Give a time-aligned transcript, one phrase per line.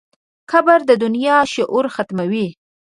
[0.51, 2.47] قبر د دنیا شور ختموي.